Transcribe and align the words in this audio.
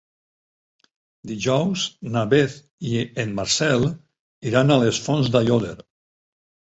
Dijous 1.31 1.83
na 2.15 2.23
Beth 2.33 2.57
i 2.93 3.03
en 3.25 3.35
Marcel 3.41 3.87
iran 4.53 4.77
a 4.77 4.79
les 4.85 5.03
Fonts 5.09 5.31
d'Aiòder. 5.37 5.77